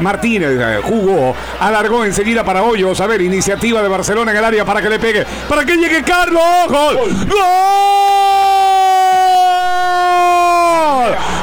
Martínez 0.00 0.50
eh, 0.58 0.80
jugó, 0.82 1.34
alargó 1.60 2.04
enseguida 2.04 2.44
para 2.44 2.62
Hoyos. 2.62 3.00
A 3.00 3.06
ver, 3.06 3.20
iniciativa 3.20 3.82
de 3.82 3.88
Barcelona 3.88 4.30
en 4.32 4.38
el 4.38 4.44
área 4.44 4.64
para 4.64 4.80
que 4.82 4.88
le 4.88 4.98
pegue. 4.98 5.24
Para 5.48 5.64
que 5.64 5.76
llegue 5.76 6.02
Carlos. 6.02 6.42
¡Gol! 6.68 6.96
¡Gol! 6.96 7.38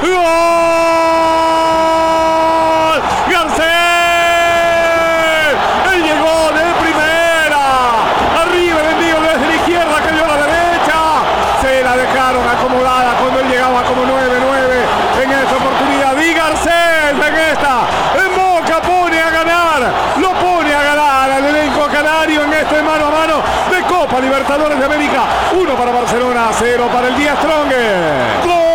¡Gol! 0.01 0.21
¡Garcés! 3.31 3.65
Él 5.93 6.03
llegó 6.03 6.51
de 6.51 6.65
primera. 6.81 7.63
Arriba 8.41 8.79
el 8.81 8.87
envío 8.93 9.17
desde 9.21 9.45
la 9.47 9.55
izquierda 9.55 9.95
que 10.01 10.11
dio 10.13 10.23
a 10.23 10.27
la 10.27 10.37
derecha. 10.37 10.97
Se 11.61 11.83
la 11.83 11.97
dejaron 11.97 12.47
acomodada 12.47 13.17
cuando 13.19 13.39
él 13.39 13.47
llegaba 13.49 13.83
como 13.83 14.03
9-9 14.03 15.23
en 15.23 15.31
esta 15.31 15.55
oportunidad. 15.55 16.17
Y 16.21 16.33
Garcés 16.33 16.95
en 17.13 17.35
esta. 17.51 17.87
En 18.15 18.31
Boca 18.35 18.81
pone 18.81 19.19
a 19.19 19.29
ganar. 19.29 19.93
Lo 20.19 20.31
pone 20.33 20.73
a 20.73 20.83
ganar 20.83 21.31
al 21.31 21.45
elenco 21.45 21.87
canario 21.87 22.43
en 22.43 22.53
este 22.53 22.81
mano 22.81 23.07
a 23.07 23.11
mano 23.11 23.41
de 23.69 23.81
Copa 23.83 24.19
Libertadores 24.35 24.77
de 24.77 24.85
América. 24.85 25.23
Uno 25.57 25.75
para 25.75 25.93
Barcelona, 25.93 26.49
cero 26.59 26.89
para 26.91 27.07
el 27.07 27.15
Día 27.15 27.37
Strong. 27.37 28.74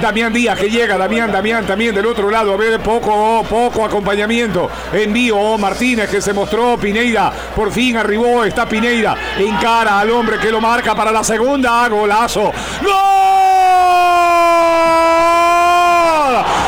Damián 0.00 0.32
Díaz 0.32 0.58
que 0.58 0.68
llega, 0.70 0.96
Damián, 0.98 1.32
Damián 1.32 1.66
también 1.66 1.94
del 1.94 2.06
otro 2.06 2.30
lado, 2.30 2.52
a 2.52 2.56
ver, 2.56 2.80
poco, 2.80 3.42
poco 3.48 3.84
acompañamiento. 3.84 4.70
Envío 4.92 5.56
Martínez 5.58 6.10
que 6.10 6.20
se 6.20 6.32
mostró, 6.32 6.76
Pineida, 6.78 7.32
por 7.54 7.72
fin 7.72 7.96
arribó, 7.96 8.44
está 8.44 8.66
Pineida, 8.68 9.16
encara 9.38 9.98
al 10.00 10.10
hombre 10.10 10.38
que 10.38 10.50
lo 10.50 10.60
marca 10.60 10.94
para 10.94 11.10
la 11.10 11.24
segunda, 11.24 11.88
golazo. 11.88 12.52
¡Gol! 12.82 12.92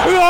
¡Gol! 0.07 0.29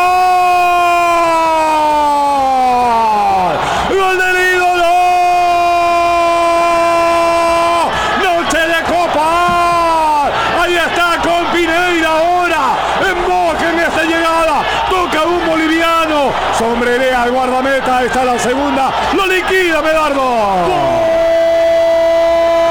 ¡Gol 3.96 4.18
del 4.18 4.36
ídolo! 4.54 4.94
¡Noche 8.22 8.58
de 8.58 8.82
copa! 8.84 10.30
Ahí 10.60 10.76
está 10.76 11.08
con 11.22 11.46
Pineira 11.52 12.08
ahora. 12.08 12.76
En 13.08 13.18
boca 13.26 13.70
en 13.70 13.78
esta 13.78 14.02
llegada. 14.02 14.62
Toca 14.90 15.22
un 15.24 15.46
boliviano. 15.46 16.32
Sombrerea 16.58 17.22
al 17.22 17.30
guardameta. 17.30 18.02
Está 18.02 18.24
la 18.24 18.36
segunda. 18.36 18.90
Lo 19.14 19.26
liquida 19.28 19.80
Medardo. 19.80 20.22
Gol 20.66 20.80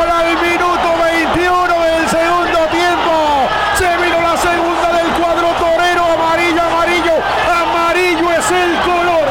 al 0.09 0.35
minuto 0.41 1.03
21 1.05 1.73
del 1.85 2.09
segundo 2.09 2.59
tiempo. 2.69 3.47
Se 3.77 3.87
vino 4.03 4.19
la 4.21 4.35
segunda 4.35 4.91
del 4.91 5.07
cuadro 5.13 5.47
torero, 5.57 6.03
amarillo, 6.03 6.61
amarillo, 6.63 7.13
amarillo 7.49 8.31
es 8.33 8.51
el 8.51 8.77
color. 8.81 9.23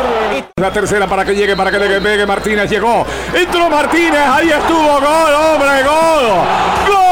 La 0.56 0.70
tercera 0.70 1.06
para 1.06 1.26
que 1.26 1.34
llegue, 1.34 1.54
para 1.54 1.70
que 1.70 1.78
le 1.78 2.00
pegue 2.00 2.24
Martínez. 2.24 2.70
Llegó. 2.70 3.04
Entró 3.34 3.68
Martínez. 3.68 4.26
Ahí 4.26 4.48
estuvo. 4.48 5.00
Gol, 5.00 5.34
hombre. 5.34 5.82
Gol. 5.82 6.24
Gol. 6.88 7.05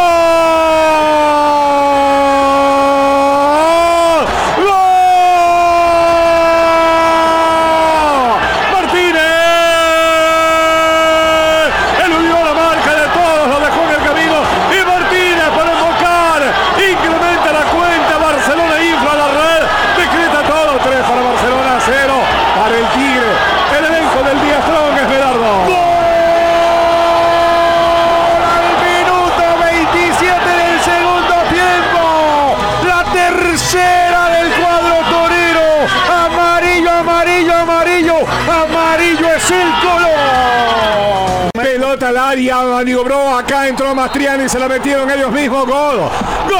Es 39.22 39.50
el 39.50 39.70
color. 39.80 41.50
Pelota 41.54 42.08
al 42.08 42.18
área, 42.18 42.62
maniobró, 42.62 43.36
acá 43.36 43.68
entró 43.68 43.94
Mastriani, 43.94 44.48
se 44.48 44.58
la 44.58 44.68
metieron 44.68 45.08
ellos 45.10 45.30
mismos, 45.30 45.66
gol. 45.66 45.98
¡Gol! 45.98 46.58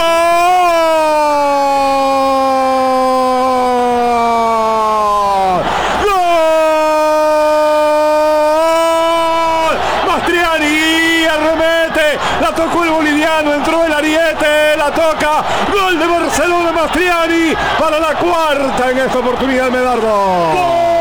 ¡Gol! 8.85 9.77
Mastriani 10.07 11.25
arremete, 11.27 12.19
la 12.41 12.55
tocó 12.55 12.85
el 12.85 12.91
boliviano, 12.91 13.55
entró 13.55 13.85
el 13.85 13.93
ariete, 13.93 14.77
la 14.77 14.93
toca, 14.93 15.45
gol 15.73 15.99
de 15.99 16.07
Barcelona 16.07 16.71
Mastriani 16.73 17.55
para 17.79 17.99
la 17.99 18.15
cuarta 18.15 18.91
en 18.91 18.99
esta 18.99 19.19
oportunidad 19.19 19.71
Medardo. 19.71 20.53
Gol 20.55 20.95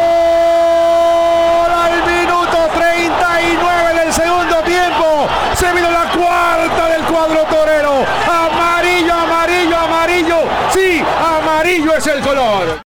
al 1.72 2.03
minuto 2.06 2.69
39 2.74 3.94
del 4.00 4.13
segundo 4.13 4.56
tiempo. 4.63 5.28
Se 5.56 5.72
vino 5.74 5.90
la 5.90 6.06
cuarta 6.12 6.90
del 6.90 7.03
cuadro 7.03 7.44
torero. 7.46 8.06
Amarillo, 8.28 9.13
amarillo, 9.13 9.78
amarillo. 9.78 10.38
Sí, 10.74 11.03
amarillo 11.19 11.93
es 12.03 12.16
el 12.16 12.22
color. 12.22 12.72